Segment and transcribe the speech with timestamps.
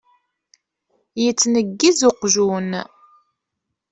[1.23, 2.71] Yettneggiz uqjun.